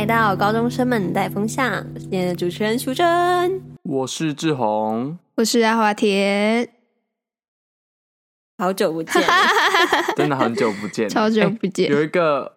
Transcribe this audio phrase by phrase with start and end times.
[0.00, 6.66] 来到高中生们带风向，今天的主持人淑珍，我是志宏，我是阿华田，
[8.56, 9.22] 好久不见，
[10.16, 12.50] 真的很久不见，超久不见，欸、有一个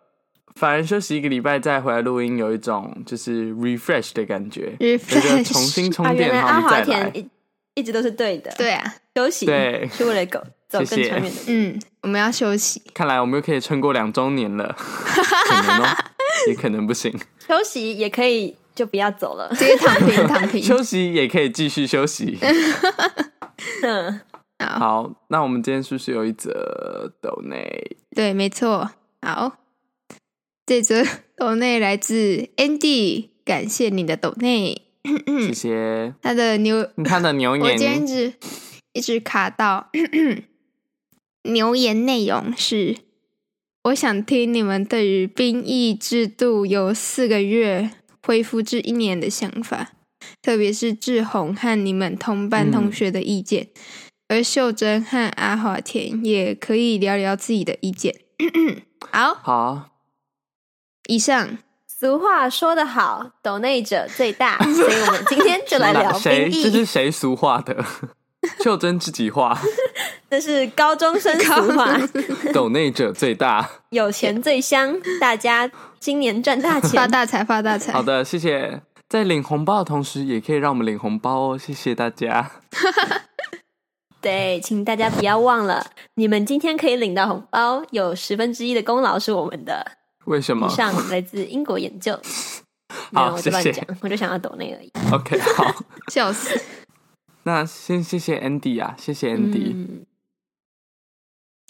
[0.56, 5.44] 反而休息一个礼拜再回来录音，有一种就是 refresh 的感觉，refresh。
[5.46, 7.30] 重新充电，啊、阿华田一
[7.74, 9.86] 一直都是对的，对啊，休息对。
[9.92, 15.98] 是为了狗走更长远的，嗯，我们要休息，看来我们又可以撑过两周年了， 可能哦。
[16.48, 17.14] 也可能不行，
[17.48, 20.62] 休息也可以就不要走了，直接躺平躺平。
[20.62, 22.38] 休息也可以继续休息。
[23.84, 24.22] 嗯，
[24.60, 27.98] 好，好，那我们今天是不是有一则抖内？
[28.16, 28.92] 对，没错。
[29.22, 29.58] 好，
[30.66, 31.04] 这则
[31.36, 34.82] 抖内来自 Andy，感谢你的抖内，
[35.48, 36.14] 谢谢。
[36.24, 38.34] 他的牛，他的牛眼，我今天一直
[38.94, 39.90] 一直卡到
[41.44, 42.98] 牛言内容是。
[43.84, 47.92] 我想听你们对于兵役制度由四个月
[48.26, 49.92] 恢复至一年的想法，
[50.42, 53.68] 特别是志宏和你们同班同学的意见，
[54.30, 58.16] 嗯、而秀珍和阿华田也可以聊聊自己的意见。
[59.12, 59.90] 好，好。
[61.10, 66.64] 以上，俗话说得好，抖内者最大， 所以我们今天就来聊兵役。
[66.64, 67.86] 这是谁俗话的？
[68.64, 69.58] 秀珍自己画，
[70.30, 71.98] 这是高中生俗话。
[72.54, 77.94] 抖内者最大，有钱最香，大家今年赚大钱，发大财，发大财。
[77.94, 78.82] 好的，谢谢。
[79.10, 82.52] 在领红包的同时，也可以让我们领红包哦，谢谢大家。
[84.20, 89.86] 对，请大家不要忘了，你们今天可以领到红包，有十分之一的功劳是我们的。
[90.26, 90.68] 为什么？
[90.68, 92.20] 以上来自英国研究。
[93.14, 93.88] 好，我就乱讲，谢谢。
[94.02, 94.92] 我就想要抖内而已。
[95.12, 95.74] OK，好，
[96.12, 96.60] 笑死。
[97.46, 99.74] 那先谢谢 Andy 啊，谢谢 Andy。
[99.74, 100.06] 嗯、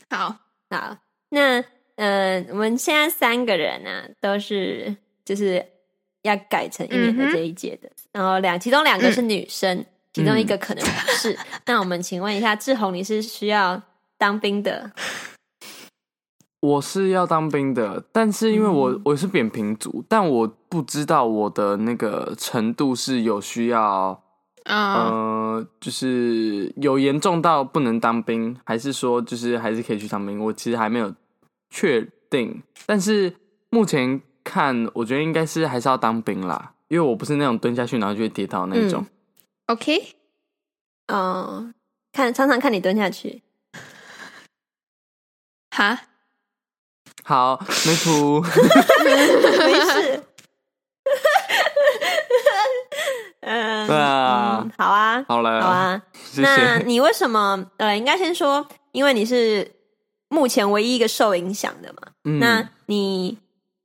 [0.10, 0.38] 好
[0.70, 0.98] 好，
[1.30, 1.64] 那
[1.96, 5.66] 呃，我们现在三个人呢、啊，都是就是
[6.22, 11.34] 要改成一年的这一届的，嗯、然后两其中两个是女生，嗯、其中一个可能不是。
[11.34, 13.82] 嗯、 那我们请问一下，志宏，你是需要
[14.18, 14.92] 当兵的？
[16.60, 24.22] 我是要当兵的，但是因为我、嗯、我是扁平足，但我不知道我的那个程度是有需要。
[24.66, 30.40] Uh, 呃，就是有严重到不能当兵，还是说就是还是可以去当兵？
[30.40, 31.14] 我其实还没有
[31.70, 33.36] 确定，但是
[33.70, 39.04] 目前看，我觉得应该是还是要当兵啦，因为我不是那种蹲下去然后就会跌倒那种。
[39.04, 39.08] 嗯、
[39.68, 40.16] OK，
[41.08, 41.74] 嗯，uh,
[42.14, 43.44] 看常常看你蹲下去，
[45.72, 46.00] 哈，
[47.26, 48.40] 好，没图，
[49.04, 50.24] 没事。
[53.46, 56.02] 嗯，对啊、嗯，好啊，好了，好啊。
[56.14, 56.48] 谢谢。
[56.48, 57.66] 那你为什么？
[57.78, 59.70] 呃，应该先说，因为你是
[60.30, 62.08] 目前唯一一个受影响的嘛。
[62.24, 63.38] 嗯，那你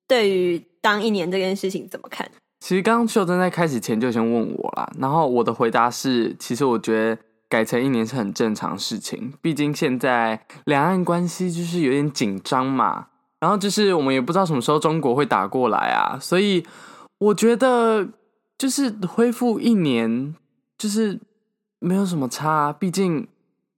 [0.06, 2.30] 对于当一年这件事情怎么看？
[2.60, 13.06] 其实刚刚秀珍在开始前就先问我啦，然后我的回答是，其实我觉得改成一年是很正常的事情，毕竟现在两岸关系就是有点紧张嘛，
[13.40, 16.64] 然后就是我们也不知道什么时候中国会打过来啊，所以
[17.18, 18.06] 我觉得。
[18.58, 20.34] 就是恢复一年，
[20.76, 21.18] 就是
[21.78, 22.72] 没有什么差啊。
[22.72, 23.26] 毕竟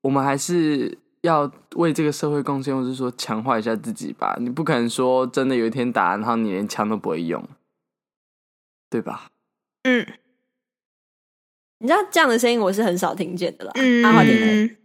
[0.01, 4.35] 我们还是要为这个社会贡献，或者说强化一下自己吧。
[4.41, 7.47] 你不可能说真的有一天打，然后你连枪都不会用，
[8.89, 9.29] 对吧？
[9.83, 10.07] 嗯，
[11.79, 13.73] 你知道这样的声音我是很少听见的啦。
[13.75, 14.77] 嗯，好听。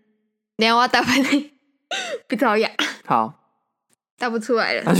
[0.57, 1.51] 连我打不来，
[2.27, 2.69] 不招呀。
[3.05, 3.33] 好，
[4.17, 4.93] 打不出来了。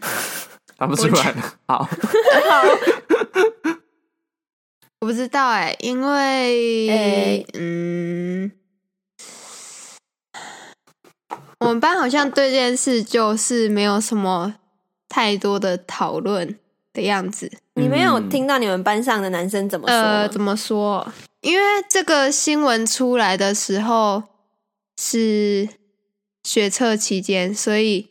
[0.78, 1.54] 打不出来了。
[1.66, 1.86] 好。
[5.00, 8.52] 我不知道哎、欸，因为、欸、嗯，
[11.60, 14.56] 我们班好像对这件事就是没有什么
[15.08, 16.58] 太多的讨论
[16.92, 17.50] 的样子。
[17.76, 19.96] 你没有听到你们班上的男生怎么说？
[19.96, 21.10] 呃，怎么说？
[21.40, 24.22] 因为这个新闻出来的时候
[25.00, 25.66] 是
[26.44, 28.10] 学测期间，所以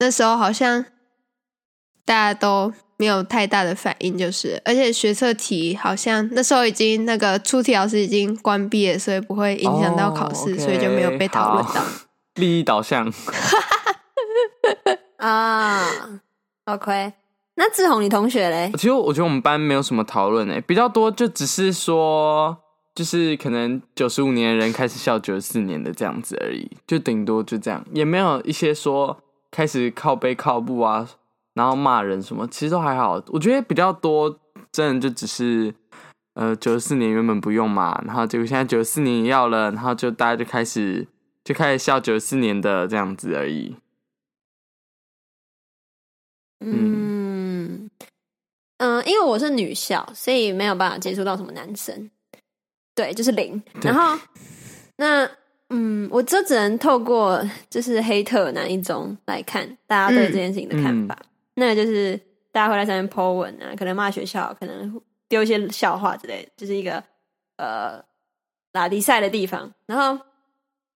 [0.00, 0.84] 那时候好像
[2.04, 2.72] 大家都。
[2.98, 10.64] 没有太大的反应，就是，而且学测题好像那时候已经那个出题老师已经关闭了，所以不会影响到考试，oh, okay.
[10.64, 11.82] 所以就没有被讨论到。
[12.34, 13.10] 利益导向
[15.18, 15.86] 啊、
[16.66, 17.12] uh,，OK。
[17.54, 18.70] 那志宏，你同学嘞？
[18.74, 22.56] 其实我觉得我们班没有什么讨论诶，比较多就只是说，
[22.94, 29.16] 就是可能九十五年的人开始笑九十四年的这样子而已，就顶多就这样，也没有一些说
[29.50, 31.08] 开始靠背靠步啊。
[31.58, 33.20] 然后骂人什么，其实都还好。
[33.26, 34.38] 我觉得比较多，
[34.70, 35.74] 真的就只是，
[36.34, 41.08] 呃，九十四年原本不用嘛，然后结果现在九十四年也要了，然后就大家就开始
[41.42, 43.74] 就开始笑九十四年的这样子而已。
[46.60, 47.90] 嗯，
[48.78, 52.08] 嗯，因为我是女校，所以没有办法接触到什么男生。
[52.94, 53.60] 对，就是零。
[53.82, 54.16] 然后，
[54.96, 55.28] 那
[55.70, 61.16] 嗯，我这只能透过就是黑特哪一种来看大家对这件事情的看法。
[61.20, 61.26] 嗯、
[61.58, 62.16] 那个就是
[62.52, 67.02] 大家会在上面 po 文啊，可能骂学校，可能丢一些笑话之类的，就是一个
[67.56, 68.02] 呃
[68.72, 69.72] 拉迪赛的地方。
[69.86, 70.24] 然后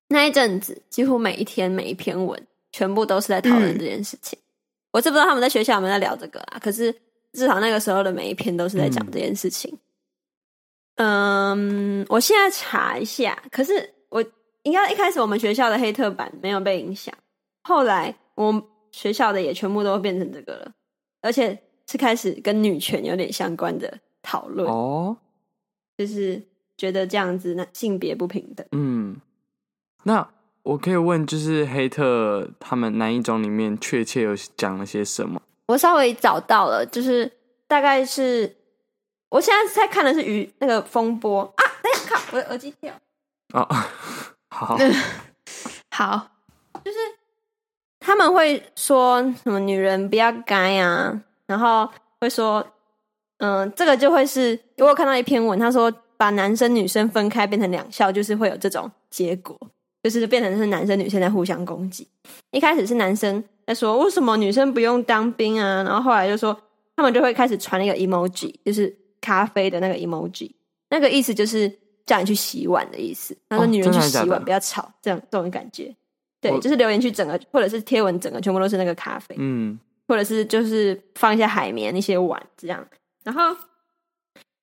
[0.08, 4.38] 那一阵子，几乎每一天每一篇文，全部都是在讨论这件事情。
[4.38, 4.46] 嗯、
[4.92, 6.58] 我知不知道他们在学校有没有在聊这个啊？
[6.58, 6.92] 可是
[7.32, 9.72] 至少那个时候的每一篇都是在讲这件事情。
[9.72, 9.78] 嗯
[10.96, 14.22] 嗯，我现在查一下，可是我
[14.62, 17.12] 应该一开始我们学校的黑特版没有被影响，
[17.62, 18.62] 后来我们
[18.92, 20.72] 学校的也全部都变成这个了，
[21.20, 21.60] 而且
[21.90, 25.16] 是开始跟女权有点相关的讨论哦，
[25.98, 26.40] 就是
[26.76, 28.64] 觉得这样子那性别不平等。
[28.72, 29.16] 嗯，
[30.04, 30.28] 那
[30.62, 35.42] 我可以问，就是黑特他们男一中里面确切有讲了些什么？
[35.66, 37.32] 我稍微找到了，就是
[37.66, 38.56] 大概是。
[39.32, 41.64] 我现在在看的是鱼那个风波啊！
[41.82, 42.92] 哎呀，靠，我的耳机掉。
[43.54, 43.66] 哦，
[44.52, 44.76] 好，
[45.90, 46.30] 好，
[46.84, 46.98] 就是
[48.02, 51.88] 他们会说什么女人不要该啊，然后
[52.20, 52.66] 会说，
[53.38, 59.58] 嗯，这个就会是，我有看到一篇文，他说把男生女生分开变成两校，就是会有这种结果，
[60.02, 62.08] 就是变成是男生女生在互相攻击。
[62.50, 66.54] 一开始是男生在说为什么女生不用当兵啊，然后后来就说
[66.96, 68.94] 他们就会开始传一个 emoji，就是。
[69.24, 70.50] 咖啡的那个 emoji，
[70.90, 71.72] 那个意思就是
[72.04, 73.38] 叫你去洗碗的意思。
[73.48, 75.94] 他说：“女人去洗碗，不要吵。”这样这种感觉，
[76.42, 82.84] 对，就是留言区整个或者是贴文整个全部都是那个咖啡，嗯，或者是就是放一些海绵、一些碗这样。
[83.24, 83.56] 然后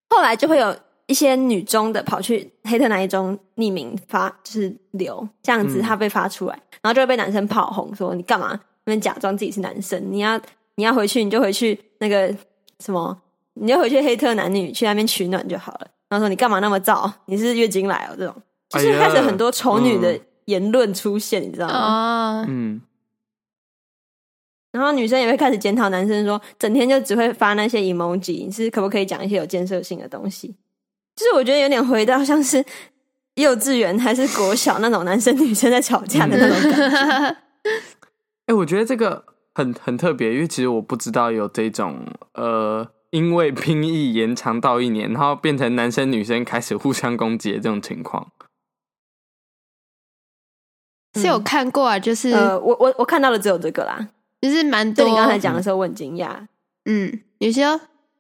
[0.10, 0.76] 后来就会有
[1.08, 10.04] 一些女中的跑去黑特男一中匿名发，就是留这样子，他被发出来，嗯、然后就会被男生炮轰说：“你干嘛那边假装自己是男生？
[10.12, 10.40] 你要
[10.76, 12.36] 你要回去，你就回去那个
[12.80, 13.20] 什么。”
[13.62, 15.88] 你就回去黑特男女去那边取暖就好了。
[16.08, 17.12] 然后说你干嘛那么燥？
[17.26, 18.16] 你是月经来哦？
[18.18, 18.34] 这种
[18.70, 20.18] 就是开始很多丑女的
[20.50, 22.46] 言论出现，你知道吗？
[22.48, 22.82] 嗯。
[24.72, 30.56] 然后女生也会开始检讨男生说，说整天就只会发那些 emoji，你是可不可以讲一些有建设性的东西？
[31.16, 32.64] 就是我觉得有点回到像是
[33.36, 36.98] 幼稚园还是国小那种男生女生在吵架的那种感觉。
[38.48, 42.88] 哎、欸，我觉得这个很很特别，因为其实我不知道有这种呃。
[43.12, 48.32] 因为兵役延长到一年，然后变成男生女生开始互相攻击的这种情况，
[51.20, 52.00] 是有看过啊？
[52.00, 54.08] 就是、呃、我我我看到的只有这个啦，
[54.42, 55.08] 就是蛮多。
[55.08, 56.30] 你刚才讲的时候，我很惊讶。
[56.86, 57.64] 嗯，有些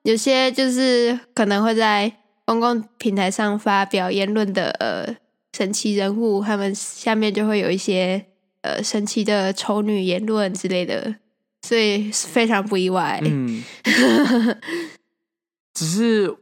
[0.03, 2.11] 有些就是可能会在
[2.45, 5.15] 公共平台上发表言论的呃
[5.55, 8.25] 神奇人物，他们下面就会有一些
[8.61, 11.15] 呃神奇的丑女言论之类的。
[11.61, 13.19] 所以非常不意外。
[13.21, 13.61] 嗯，
[15.75, 16.33] 只是，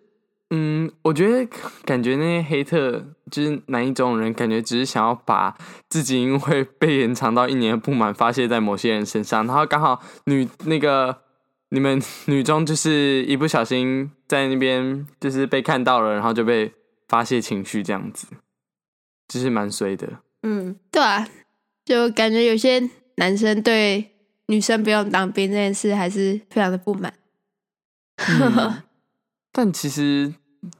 [0.50, 1.46] 嗯，我觉得
[1.84, 5.58] 感觉那些黑特就是哪一种人，感觉只是想要把
[5.90, 11.24] 自己因为被延长到一年的不满发泄在某些人身上，然后刚好女那个
[11.70, 16.74] 你们女中就是一不小心在那边就是被看到了，然后就被
[17.08, 18.28] 发泄情绪这样子，
[19.28, 20.08] 就是蛮衰的。
[20.44, 21.28] 嗯，对啊，
[21.84, 24.12] 就感觉有些男生对。
[24.50, 27.14] 女生不用当兵这件事还是非常的不满，
[28.16, 28.82] 嗯，
[29.52, 30.34] 但其实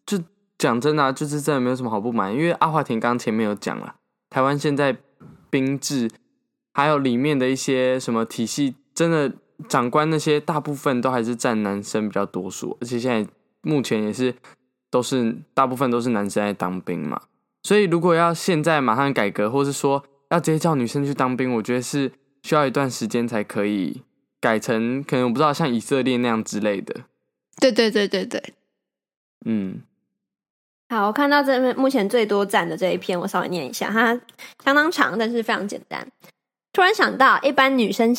[0.06, 0.18] 就
[0.58, 3.96] 讲真的啊，就是真的没有什么好不满，因为阿华田刚前面有讲了，
[4.30, 4.98] 台湾现在
[5.50, 6.10] 兵制
[6.74, 9.32] 还有里面的一些什么体系，真的
[9.68, 13.30] 长官那些大部分都还是占男生比较多数，而且现在
[13.62, 14.34] 目前也是
[14.90, 17.22] 都是大部分都是男生在当兵嘛，
[17.64, 22.12] 所以如果要现在马上改革，或是说要直接叫女生去当兵，我觉得是。
[22.44, 24.04] 需要一段时间才可以
[24.40, 27.02] 改成，可能我不知道像以色列那样之类的。
[27.60, 28.54] 对对对对对，
[29.46, 29.82] 嗯。
[30.90, 34.20] 好，我看到这边目前最多赞的这一篇，我稍微念一下，它
[34.64, 36.08] 相当长，但是非常简单。
[36.72, 38.16] 突然想到，一般女生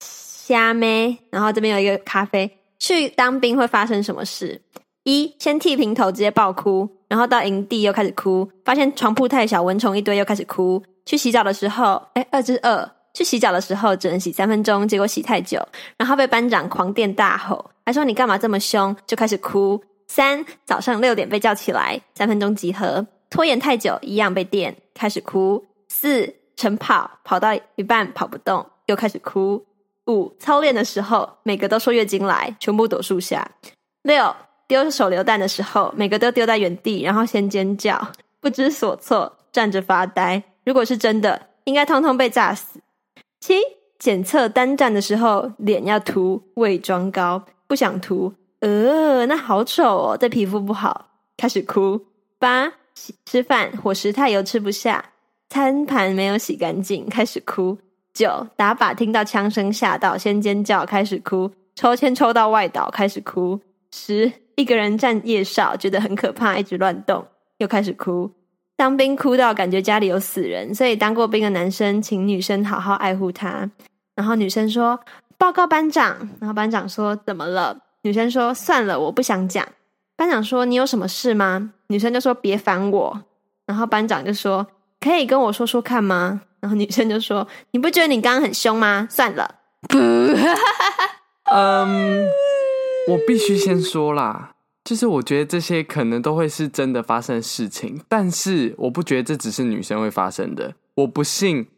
[0.00, 4.60] 瞎妹，然后这边有一个咖啡，去当兵会发生什么事？
[5.04, 10.82] 一，先剃平头直接爆哭，然后到营地又开始哭，发现床铺太小，蚊虫一堆又开始哭。
[11.06, 12.90] 去洗澡的时候，哎，二之二。
[13.12, 15.64] 去洗澡的时候只能洗三分钟，结果洗太久，
[15.96, 19.80] 然后被班长狂电大吼，还说你干嘛这么凶，就开始哭。
[20.06, 25.64] 三，早上六点被叫起来，三分钟集合，拖延太久一样被电，开始哭。
[25.88, 29.64] 四，晨跑跑到一半跑不动，又开始哭。
[30.06, 33.50] 五，操练的时候每个都说月经来，全部躲树下。
[34.02, 34.34] 六，
[34.68, 40.42] 丢手榴弹的时候每个都丢在原地，然后先尖叫，不知所措，站着发呆。
[40.64, 42.80] 如果是真的，应该通通被炸死。
[43.40, 43.54] 七，
[43.98, 48.34] 检测单站的时候脸要涂伪装膏，不想涂，
[48.64, 52.00] 呃，那好丑哦，对皮肤不好，开始哭。
[52.38, 52.72] 八
[53.26, 55.04] 吃饭伙食太油吃不下，
[55.50, 57.76] 餐盘没有洗干净，开始哭。
[58.14, 61.50] 九打靶听到枪声吓到，先尖叫，开始哭。
[61.74, 63.60] 抽签抽到外岛，开始哭。
[63.92, 67.22] 十一个人站夜哨，觉得很可怕，一直乱动，
[67.58, 68.30] 又开始哭。
[68.76, 73.70] 当兵哭到感觉家里有死人，所以当过兵的男生请女生好好爱护他。
[74.14, 74.98] 然后女生说
[75.36, 79.66] ：“报告班长。”然后班长说：“怎么了？”女生说：“算了，我不想讲。”
[80.14, 83.22] 班长说：“你有什么事吗？”女生就说：“别烦我。”
[83.66, 84.66] 然后班长就说
[85.00, 89.56] ：“可以跟我说说看吗？”然后女生就说：“你不觉得你刚刚很凶吗？”算了，
[91.50, 92.26] 嗯，
[93.08, 94.52] 我必须先说啦。
[94.84, 100.74] 就是我觉得这些可能都会是真的发生事情，但是我不觉得这只是女生会发生的。
[100.96, 101.68] 我不信，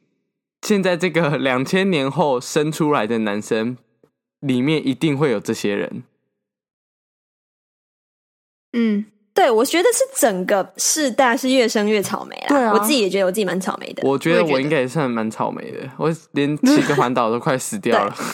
[0.62, 3.76] 现在这个两千年后生出来的男生
[4.40, 6.02] 里面一定会有这些人。
[8.76, 9.04] 嗯，
[9.35, 12.47] 对，我觉得是整个世代是越生越草莓啦。
[12.49, 14.02] 对啊，我自己也觉得我自己蛮草莓的。
[14.06, 18.14] 我觉得我应该也算蛮草莓的，我连骑个环岛都快死掉了。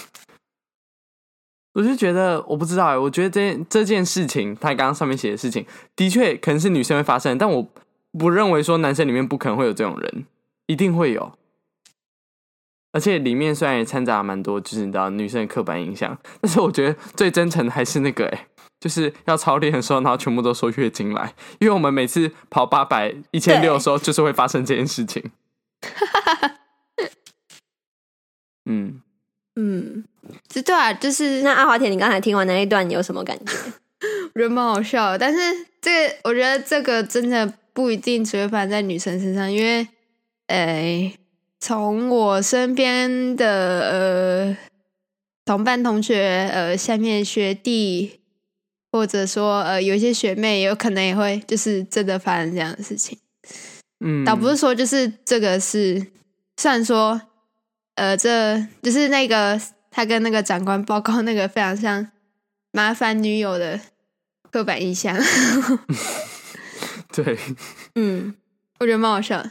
[1.75, 5.65] 我就觉得，我不知道哎，我觉得这件这件事情，他刚刚上面写的事情，
[5.97, 7.67] 的确可能是女生会发生，但我
[8.19, 10.27] 不认为说男生里面不可能会有这种人，
[10.67, 11.33] 一定会有。
[12.93, 18.47] 而且里面虽然也掺杂蛮多，就是你知道女生的刻板印象，但是我觉得最真诚的还是那个哎，
[18.83, 25.31] 就是要操练的时候，然后全部都说月经来，因为我们每次跑八百、一千六的时候，就是会发生这件事情。
[28.65, 29.01] 嗯
[29.55, 30.05] 嗯。
[30.49, 33.53] 这对啊，就是那阿华田，你刚才听完那一段，你有什么感觉？
[34.35, 35.39] 我觉得蛮好笑的，但是
[35.81, 39.87] 这个我觉得这个真的不一定只会发生在女生身上，因为，
[40.47, 41.19] 诶，
[41.61, 44.57] 从我身边的呃
[45.45, 48.21] 同班同学，呃下面学弟，
[48.93, 53.19] 或者说呃有一些学妹，有可能也会就是真的发生这样的事情。
[53.99, 56.07] 嗯，倒不是说就是这个是，
[56.57, 57.21] 虽然说，
[57.97, 59.61] 呃，这就是那个。
[59.95, 62.13] 他跟那个长官报告那个非常像
[62.71, 63.79] 麻烦女友的
[64.51, 65.15] 刻板印象，
[67.13, 67.39] 对，
[67.95, 68.35] 嗯，
[68.79, 69.45] 我觉得蛮好笑。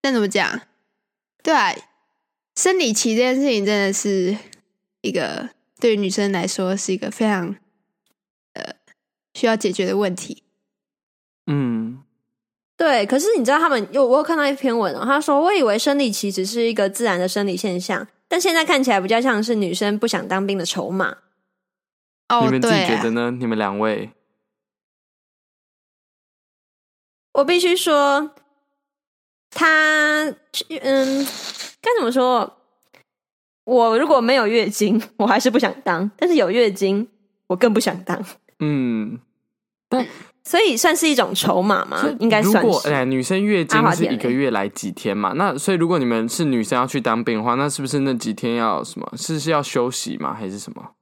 [0.00, 0.62] 但怎么讲？
[1.42, 1.74] 对啊，
[2.56, 4.34] 生理期这件事情真的是
[5.02, 7.56] 一个对于女生来说是一个非常
[8.54, 8.74] 呃
[9.34, 10.42] 需要解决的问题。
[11.46, 12.02] 嗯，
[12.76, 13.06] 对。
[13.06, 21.18] 可是你知道，他们有我有看到一篇文哦，他说：“我以为生理期只是一个自然的生理现象。”但现在看起来比较像是女生不想当兵的筹码。
[22.28, 23.30] 哦，你们自己觉得呢？
[23.30, 24.10] 你们两位，
[27.32, 28.34] 我必须说，
[29.48, 30.26] 他
[30.82, 31.26] 嗯，
[31.80, 32.58] 该怎么说？
[33.76, 37.06] 我如果没有月经， 我还是不想当；但是有月经，
[37.48, 38.24] 我更不想当。
[38.60, 39.18] 嗯，
[39.88, 40.06] 但。
[40.44, 42.02] 所以算是一种筹码嘛？
[42.20, 42.66] 应该算是。
[42.66, 45.34] 如果哎，女生月经是一个月来几天嘛？
[45.34, 49.06] 那所以如果你们是女生要去当兵的话，那是不是那几天要什么？
[49.14, 50.32] 是是要休息吗？
[50.32, 50.92] 还是什么？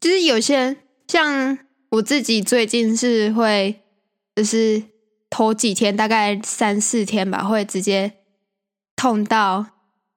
[0.00, 0.76] 就是有些
[1.08, 1.58] 像
[1.90, 3.80] 我自己最近是会，
[4.36, 4.84] 就是
[5.28, 8.12] 头几天大概三四天吧，会直接
[8.94, 9.66] 痛到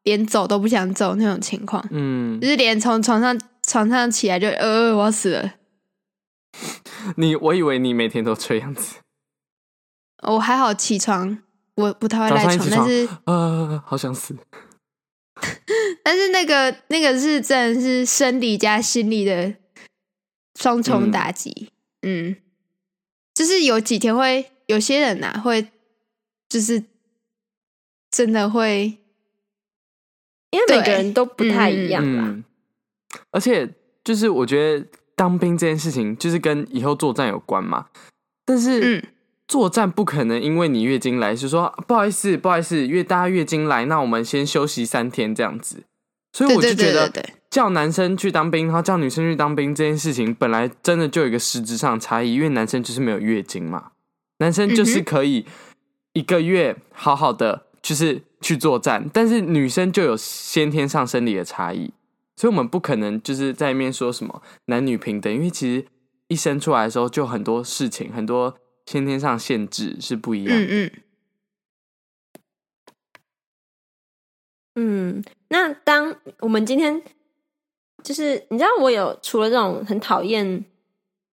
[0.07, 1.85] 连走都不想走那种情况。
[1.91, 3.37] 嗯，就是连从床上
[3.67, 5.55] 床上起来就呃，我要死了。
[7.17, 8.99] 你我以为你每天都这样子，
[10.23, 11.39] 我还好起床，
[11.75, 14.33] 我不太会赖床，床但是呃，好想死。
[16.05, 19.55] 但是那个那个是真的是生理加心理的
[20.57, 22.35] 双重打击，嗯，嗯，
[23.33, 25.67] 就是有几天会有些人呐、啊、会，
[26.47, 26.85] 就是
[28.09, 28.97] 真的会，
[30.51, 32.43] 因为每个人都不太一样嘛、嗯，
[33.31, 33.69] 而且
[34.03, 34.85] 就是我觉得。
[35.17, 37.87] 当兵这件事情就是跟以后作战有关嘛，
[38.45, 39.03] 但是
[39.47, 45.81] 作战不可能因为你月经来就说不好意思，不好意思，月大家月经来，那我们先休息三天这样子。
[46.33, 47.11] 所以我就觉得
[47.49, 53.93] 叫男生去当兵，然后叫女生去当兵这件事情，本来真的就有一个实质上的差异，因为男生就是没有月经嘛，
[54.37, 55.47] 男生就是可以
[56.13, 61.89] 一个月好好的就是去作战，但是女生就有先天上生理的差异。
[62.35, 65.87] 所以，我们不可能就是在里面说什么男女平等，因为其实
[66.27, 68.53] 一生出来的时候，就很多事情，很多
[68.87, 70.53] 先天上限制是不一样。
[70.53, 70.91] 嗯嗯。
[74.75, 77.01] 嗯，那当我们今天
[78.03, 80.65] 就是你知道，我有除了这种很讨厌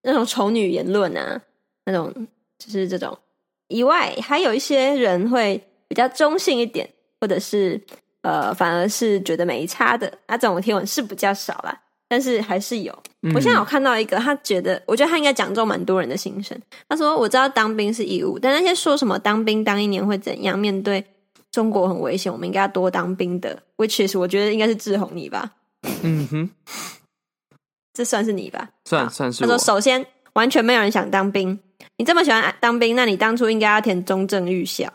[0.03, 1.43] 那种丑女言论啊，
[1.87, 3.19] 那种就是这种
[3.67, 5.61] 以外，还有一些人会
[5.95, 6.89] 比较中性一点，
[7.21, 7.81] 或者是。
[8.25, 11.79] 呃，反而是觉得没差的，那这种贴文是比较少啦。
[12.09, 12.91] 但是还是有。
[13.21, 16.59] 嗯、我现在有看到一个，他觉得，我觉得他应该讲中蛮多人的心声。
[16.89, 21.05] 他说：“我知道当兵是义务，但那些说什么当兵当一年会怎样，面对
[21.53, 23.63] 中国很危险，我们应该要多当兵的。
[23.77, 25.53] ”which is 我觉得应该是志宏你吧？
[26.03, 26.51] 嗯哼，
[27.93, 28.71] 这算是你吧？
[28.87, 29.43] 算算是。
[29.43, 31.61] 他说：“首先，完全没有人想当兵。
[31.99, 34.91] 你这么喜欢当兵，那你当初应该要填中正预校。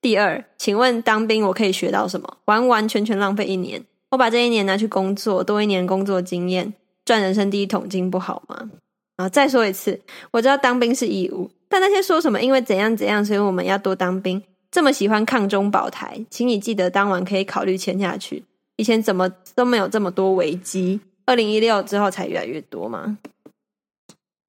[0.00, 2.38] 第二，请问当兵我可以学到什么？
[2.46, 3.84] 完完全全浪费一年。
[4.10, 8.70] 我把这一年拿去工作，多一年工作经验。”赚人生第一桶金不好吗？
[9.16, 14.40] 啊再说一次，我知道当兵是义务，但那些说什么因为怎样怎样，所以我们要多当兵，
[14.70, 18.44] 这么喜欢抗中保台，请你记得当晚可以考虑签下去。
[18.76, 23.18] 以前怎么都没有这么多危机，二零一六之后才越来越多吗？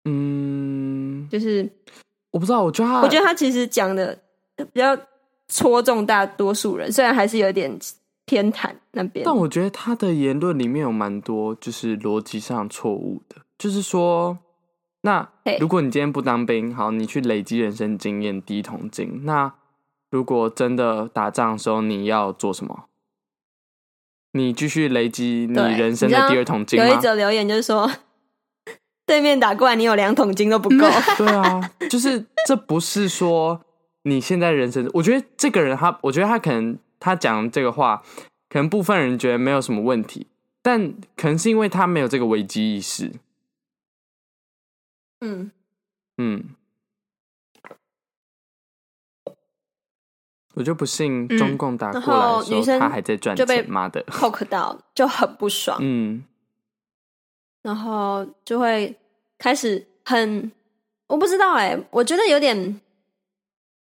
[0.06, 1.68] 嗯，就是
[2.30, 4.18] 我不知道，我觉得他，我觉得他其实讲的
[4.72, 4.96] 比较
[5.52, 7.78] 戳中大多数人，虽然还是有点。
[8.24, 14.38] 偏袒那边，但我觉得他的言论里面有蛮多就是逻辑上错误的，就是说，
[15.02, 15.28] 那
[15.60, 19.54] 如果你今天不当兵，好，你去累积人生经验，第一桶金，那
[20.12, 22.86] 如果真的打仗的时候，你要做什么？
[24.32, 26.80] 你继续累积你人生的第二桶金？
[26.80, 27.92] 有一则留言就是说，
[29.06, 30.88] 对面打过来，你有两桶金都不够。
[31.18, 33.60] 对啊，就是这不是说
[34.04, 36.78] 你现在人生，我觉得这个人他，我觉得他可能。
[37.04, 38.04] 他讲这个话，
[38.48, 40.28] 可能部分人觉得没有什么问题，
[40.62, 43.12] 但可能是因为他没有这个危机意识。
[45.22, 45.50] 嗯
[46.20, 46.56] 嗯，
[50.54, 55.80] 我就不信中共打过来的时候，他还在赚钱，妈的 poke 到就很不爽。
[55.82, 56.24] 嗯，
[57.64, 58.96] 然后就会
[59.40, 60.52] 开始很，
[61.08, 62.80] 我不知道哎、欸，我觉得有点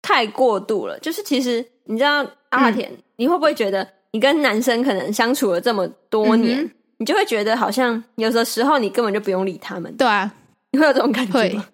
[0.05, 0.99] 太过度了。
[0.99, 2.91] 就是其实你知道阿华田。
[2.91, 9.95] 嗯你会不会觉得，你跟男生可能相处了这么多年，嗯、你就会觉得好像有的时候你根本就不用理他们？
[9.95, 10.29] 对啊，
[10.71, 11.65] 你会有这种感觉吗？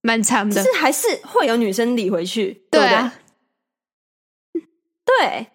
[0.00, 2.62] 蛮长的，是还是会有女生理回去？
[2.70, 3.12] 对啊，
[4.52, 4.62] 对，
[5.04, 5.46] 对，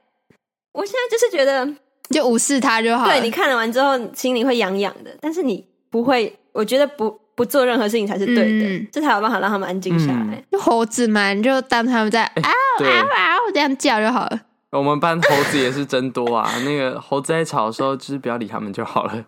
[0.74, 1.66] 我现在就是觉得，
[2.10, 3.06] 就无视他就好。
[3.06, 10.36] 对，你看了完之后，心里会痒痒的，但是你不会，我觉得不不做任何事情才是对的，嗯、这才有办法让他们安静下来。
[10.36, 14.42] 嗯、就猴子嘛，你就当他们在啊啊啊这样叫就好了。
[14.72, 16.52] 我们班猴子也是真多啊！
[16.66, 19.26] 那个猴子在吵的时候，就是不要理他们就好了。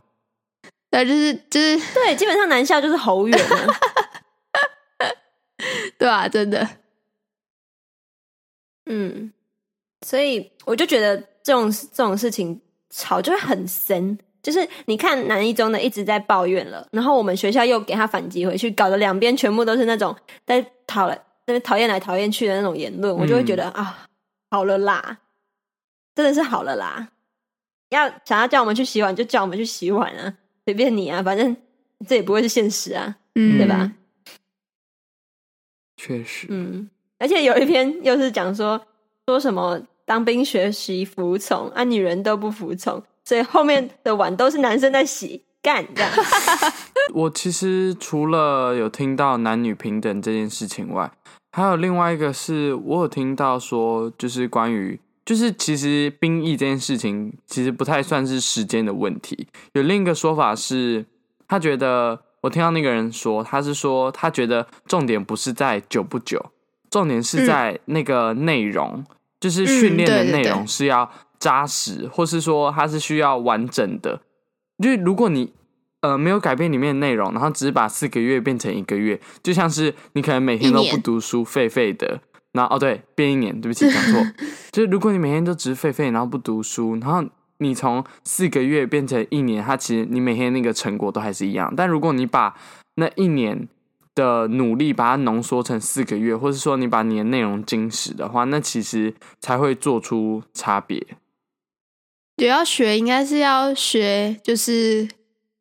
[0.89, 3.73] 对，就是就是 对，基本上男校就是猴园了，
[5.99, 6.67] 对啊，真的。
[8.87, 9.31] 嗯，
[10.03, 14.17] 所以我就觉得这种这种事情吵就会很深。
[14.41, 24.07] 就是你看南一中的一直在抱怨了，然后我们学校又给他反击回去，搞得两边全部都是那种在讨来在讨厌来讨厌去的那种言论，我就会觉得、嗯、啊，
[24.51, 25.19] 好了啦。
[26.15, 27.07] 真的是好了啦！
[27.91, 31.55] 要想要叫我们去洗碗，就叫我们去洗碗啊，随便你啊，反正
[32.05, 33.93] 这也不会是现实啊，嗯、对吧？
[35.95, 38.85] 确实，嗯，而且有一篇又是讲说
[39.27, 46.11] 说什么当兵学习服从啊，女人都不服从，所以后面的碗都是男生在洗干这样。
[47.13, 51.11] 我其实除了有听到男女平等这件事情外，
[51.51, 54.99] 还有另外一个是我有听到说，就是关于。
[55.23, 59.47] 就是其实兵役这件事情，其实不太算是时间的问题。
[59.73, 61.05] 有另一个说法是，
[61.47, 66.43] 他觉得我听到那个人说，他是说他觉得重点不是在久不久，
[66.89, 69.05] 重点是在那个内容，嗯、
[69.39, 71.07] 就是训练的内容是要
[71.39, 74.21] 扎实，或是说它是需要完整的。
[74.83, 75.53] 就是如果你
[76.01, 82.21] 呃没有改变里面的内容，然后只是把四个月变成一个月，就像是你可能每天都不读书，废废的。
[82.51, 84.19] 然后哦，对，变一年，对不起，讲错。
[84.71, 87.23] 就是如果你每天都只是废废，然后不读书，然后
[87.59, 91.71] 你从四个月变成一年，它其实你每天那个成果都还是一样。
[91.77, 92.55] 但如果你把
[92.95, 93.67] 那一年
[94.15, 101.05] 的努力把它浓缩成四个月，或者说你把你的内容精实的话，那其实才会做出差别。
[102.39, 105.07] 也要学，应该是要学，就是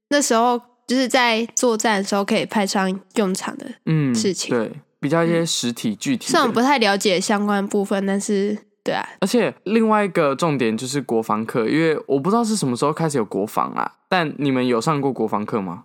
[0.08, 4.56] 那时候就是在作战的时候可以派上用场的嗯事情。
[4.56, 4.72] 嗯，对。
[5.00, 9.08] 比较一些实体具体的，虽然我不太了解相关部分，但是对啊。
[9.20, 13.92] 而且另外一个重点就是国防课，因为我不知道是什么时候开始有国防啊。
[14.08, 15.84] 但你们有上过国防课吗？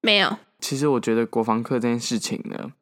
[0.00, 0.38] 没有。
[0.58, 2.72] 其实我觉得国防课这件事情呢，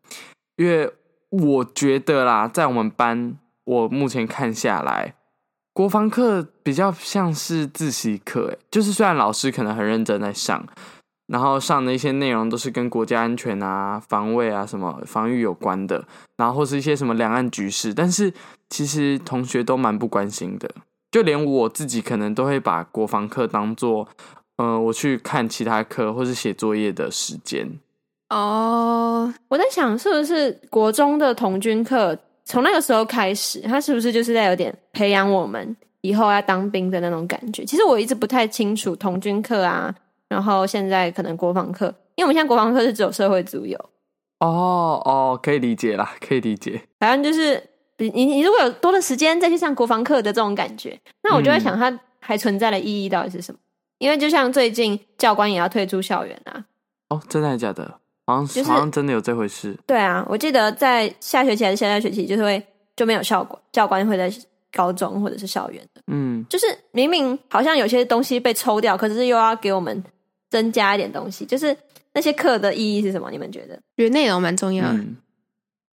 [0.55, 0.89] 因为
[1.31, 5.15] 我觉得啦，在我们班，我目前看下来，
[5.75, 10.67] 国防课比较像是自习课，诶，就是虽然老师可能很认真在上。
[11.27, 16.05] 然后上的一些内容都是跟国家安全啊、防卫啊、什么防御有关的，
[16.37, 18.31] 然后或是一些什么两岸局势，但是
[18.69, 20.71] 其实同学都蛮不关心的，
[21.11, 24.07] 就连我自己可能都会把国防课当做
[24.59, 27.81] 呃，我去看其他课或是写作业的时间。
[28.29, 37.65] 哦，我在想，是不是国中的童军课从那个时候开始，他是不是就是在有点培养我们以后要当兵的那种感觉？
[37.65, 39.95] 其实我一直不太清楚童军课啊，
[40.29, 43.79] 然后现在可能国防课，因为我们现在国防课是只有社会组有。
[44.41, 46.83] 哦哦，可以理解啦，可以理解。
[46.99, 47.63] 反正就是
[47.97, 53.59] 你你你如果有多的时间再去上国防课的这种感觉，那我就在想，它还存在的意义到底是什么？
[53.59, 53.65] 嗯、
[53.99, 56.67] 因为就像最近教官也要退出校园啊。
[57.09, 58.01] 哦，真的还假的？
[58.27, 59.77] 好像、就是、好像真的有这回事。
[59.87, 64.33] 对啊，我记得在下学期还是下下学期，就是会就没有校管教官会在
[64.73, 66.01] 高中或者是校园的。
[66.07, 70.03] 嗯，就是明明好像有些东西被抽掉，可是又要给我们
[70.49, 71.45] 增加一点东西。
[71.45, 71.77] 就是
[72.15, 73.31] 那些课的意义是什么？
[73.31, 73.79] 你们觉得？
[73.97, 74.95] 觉得内容蛮重要的。
[74.95, 75.17] 嗯、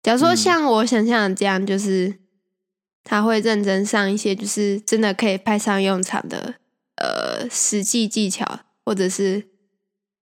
[0.01, 2.15] 假如说像我想象的这样，就是
[3.03, 6.55] 他会认真上一些，就是真的可以派上用场的
[6.95, 9.47] 呃实际技巧，或者是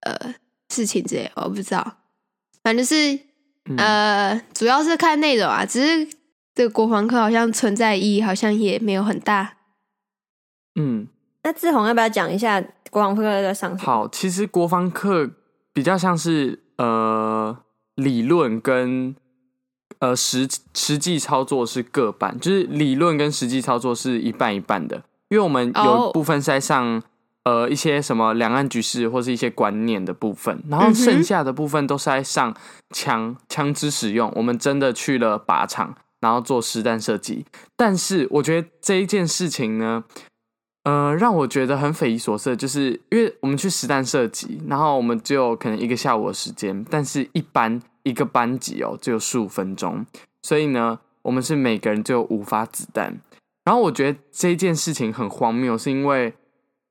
[0.02, 0.36] 呃。
[0.74, 1.98] 事情之类，我不知道，
[2.64, 3.14] 反正就是、
[3.66, 5.64] 嗯、呃，主要是看内容啊。
[5.64, 6.18] 只是
[6.56, 9.58] 这个国防课好像存在意义，好像也没有很大。
[10.74, 11.08] 嗯，
[11.44, 12.60] 那志宏要不要讲一下
[12.90, 13.86] 国防课在上什么？
[13.86, 15.30] 好，其实国防课
[15.72, 17.56] 比较像是呃
[17.94, 19.16] 理论跟
[20.00, 27.04] 呃实实际操作是各半，就是理论跟实际操作是一半一半的，因为我们有部分是在上。
[27.46, 27.64] Oh.
[27.64, 32.56] 呃，一些什么两岸局势或是一些观念的部分，然后剩下的部分都是在上
[32.92, 34.32] 枪枪支使用。
[34.36, 37.46] 我们真的去了靶场，然后做实弹射击。
[37.76, 40.06] 但是我觉得这一件事情呢，
[40.86, 50.06] 呃，让我觉得很匪夷所思，就是因为我们去实弹射击，然后我们只有可能一个下午的时间，但是一般一个班级哦，只有十五分钟，
[50.44, 53.20] 所以呢，我们是每个人只有五发子弹。
[53.66, 56.34] 然后我觉得这件事情很荒谬，是因为。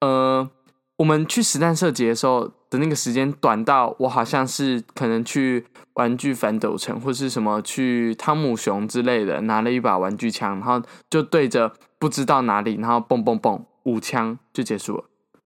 [0.02, 0.50] 呃，
[0.96, 15.04] 我们去实弹射击的时候的那个时间短到我好像是可能去玩具反斗城或是什么去汤姆熊之类的，拿了一把玩具枪，然后就对着不知道哪里，然后嘣嘣嘣五枪就结束了，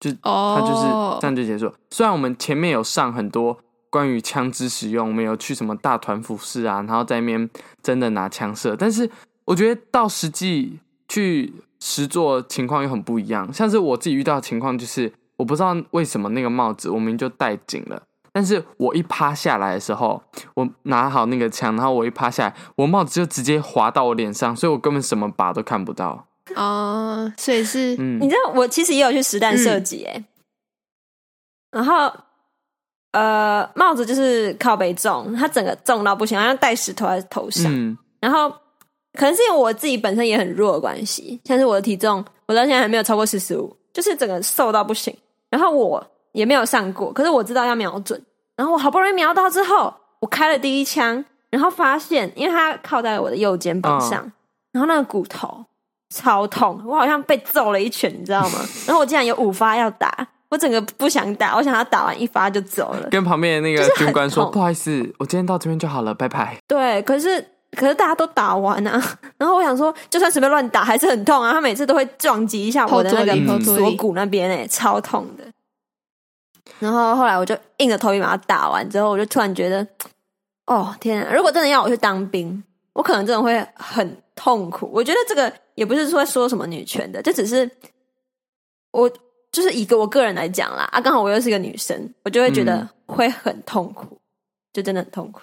[0.01, 1.75] 就他就是这样就结束了。
[1.91, 3.57] 虽然我们前面有上很多
[3.91, 7.49] 关于枪支使用，我们有去什么大团服饰啊，然后在那边
[7.81, 9.09] 真的拿枪射，但是
[9.45, 11.53] 我觉得到实际去。
[11.85, 18.01] 实作情况又很不一样，像是我自己遇到的情况，就是我不知道为什么那个帽子我明明就戴紧了，
[18.33, 20.23] 但是我一趴下来的时候，
[20.55, 26.29] 我拿好那个枪，然后我一趴下来，我帽子就直接滑到我脸上，所以我根本什么靶都看不到。
[26.55, 30.25] 哦，所以是，嗯，你知道我其实也有去实弹射击哎，
[31.73, 32.13] 然后
[33.11, 38.55] 呃，帽子就是靠背重，它整个重到不行，好像带石头在头上，嗯、然后。
[39.19, 45.15] 可能是因为我自己本身也很弱的关系，像是我的体重，我到现在还没有超过四十五，就是整个瘦到不行。
[45.51, 48.21] 然后我也没有上过，可是我知道要瞄准。
[48.57, 54.33] 然后我好不容易瞄到之后，我开了第一枪，然后发现，因为它靠在我的右肩膀上，哦、
[54.73, 55.65] 然后那个骨头
[56.09, 58.61] 超痛，我好像被揍了一拳，你知道吗？
[58.89, 63.09] 然后我竟然有五发要打，我整个不想打，我想要打完一发就走了。
[63.11, 67.52] 跟旁边的那个军官说：“不好意思，我今天到这边就好了，拜拜。”对，可是。
[67.77, 69.03] 可是大家都打完啊，
[69.39, 71.53] 然后我想说，就算随便乱打还是很痛啊。
[71.53, 75.45] 他每次都会撞击一下我的那个锁骨那边，哎，超痛的。
[76.79, 79.87] 然后后来我就硬着头皮把它打完之后，我就突然觉得，
[80.67, 81.33] 哦天啊！
[81.35, 84.91] 如果真的要我去当兵，我可能真的会很痛苦。
[84.93, 87.69] 我觉得这个也不是说说什么女权的，这只是
[88.91, 89.11] 我
[89.51, 94.21] 就是以个我个人来讲啦啊，刚好我又是个女生，我就会觉得会很痛苦，嗯、
[94.75, 95.41] 就真的很痛苦。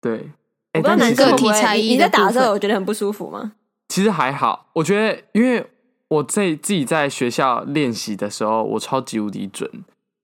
[0.00, 0.30] 对。
[0.78, 3.52] 我不知道男生会不会，你在打的时候，我觉得很不舒服吗？
[3.88, 5.66] 其实还好，我觉得，因为
[6.08, 9.70] 我在自己在学校练习的时候，我超级无敌准，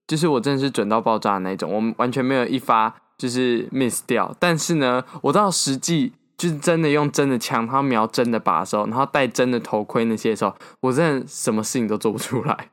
[0.07, 4.35] 就是我真的是准到爆炸的那种，我完全没有一发就是 miss 掉。
[4.39, 12.69] 但是呢，我到实际就是真的用真的枪，他瞄真的靶的时候，然后戴真的头盔那些的时候，我真的什么事情都做不出来，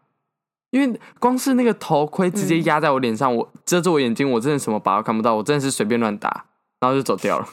[0.70, 6.44] 因为光是那个头盔直接压在我脸上，嗯、我遮住我眼睛，我真的什么靶都看不到，我真的是随便乱打，
[6.80, 7.46] 然后就走掉了。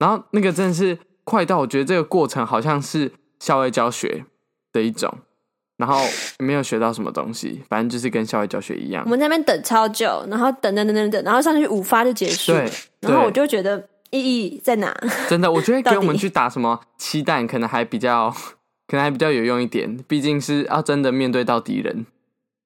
[0.00, 4.24] 然后那个真的是快到，我觉得这个过程好像是校外教学
[4.72, 5.12] 的一种，
[5.76, 6.00] 然后
[6.38, 9.02] 没有学到什么东西，反正就是跟校外教学一样。
[9.04, 12.52] 我们在那边等超久，然后等等等等等，然后上去五发就结束。
[12.52, 14.92] 对，然后我就觉得意义在哪？
[15.28, 18.34] 真的， 我觉得给我们去打什么漆弹可能还比较，
[18.88, 22.06] 可能还比较有用一点，毕竟是要真的面对到敌人。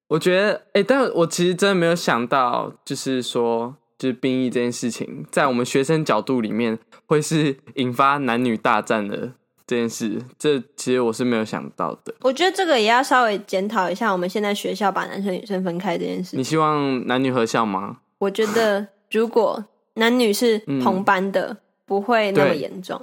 [0.08, 3.74] 我觉得，哎，但我其实真的没有想到，就是说。
[3.98, 9.32] 就是兵役这件事情，在我们学生角度里面，会是引发男女大战的
[9.66, 12.14] 这件事，这其实我是没有想到的。
[12.20, 16.36] 我觉得这个也要稍微检讨一下，我们现在学校把男生女生分开这件事。
[16.36, 17.98] 你希望男女合校吗？
[18.18, 23.00] 我觉得如果男女是同班的，嗯、不会那么严重，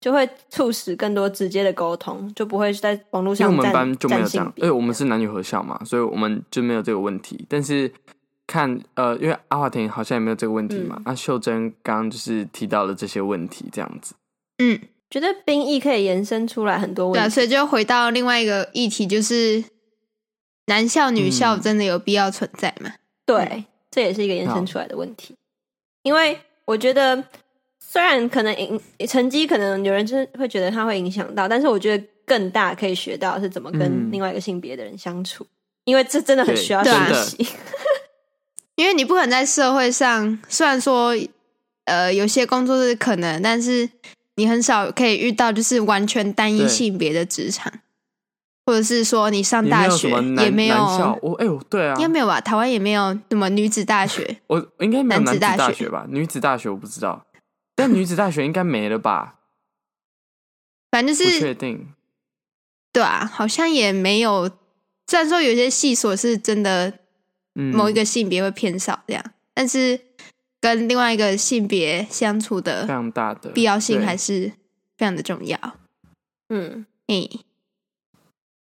[0.00, 3.48] 就会促使更多直接的沟通，就不会在网络上。
[3.48, 7.44] 因为我们班就没有这样，因为我们是男女合校嘛，所以我们就没有这个问题。
[7.48, 7.92] 但是
[8.50, 14.14] 看呃，因为阿华田好像也没有这个问题嘛，那、嗯啊、秀珍刚刚就是提到了这些问题，这样子，
[14.58, 14.80] 嗯。
[15.12, 19.64] 觉得兵役可以延伸出来很多问题，对，所以就回到另外一个议题，就是
[20.66, 22.90] 男校女校真的有必要存在吗？
[22.90, 25.34] 嗯、对，这也是一个延伸出来的问题。
[26.04, 27.24] 因为我觉得，
[27.84, 35.50] 虽然可能影成绩，可能有人就是会觉得它会影响到，但是我觉得更大可以学到是怎么跟另外一个性别的人相处，嗯、
[35.86, 37.44] 因为这真的很需要学习。
[38.80, 41.14] 因为你不可能在社会上，虽然说
[41.84, 43.88] 呃有些工作是可能，但是。
[44.36, 47.70] 你很少可以遇到就是完全单一性别的职场，
[48.64, 50.76] 或者是说你上大学也没有，
[51.20, 52.40] 我哎呦，对啊，应该没有吧？
[52.40, 56.06] 台湾也没有什么女子大学， 我应该没有男子大学吧？
[56.08, 57.26] 女子大学我不知道，
[57.74, 59.40] 但女子大学应该没了吧？
[60.90, 61.88] 反正就是不确定，
[62.90, 64.50] 对啊，好像也没有。
[65.06, 66.99] 虽然说有些系所是真的，
[67.54, 70.00] 某一个性别会偏少这样，嗯、但是。
[70.62, 74.52] 跟另外一个性别相处的非常大的必要性还是
[74.98, 75.58] 非常的重要。
[76.50, 77.26] 嗯，哎，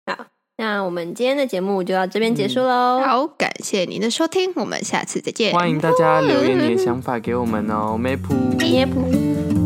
[0.04, 0.26] 好，
[0.58, 3.00] 那我们今天的节目就到这边结束喽。
[3.00, 5.54] 好，感谢您的收听，我们下次再见。
[5.54, 9.57] 欢迎大家留言你的想法给我们哦，咩噗咩噗。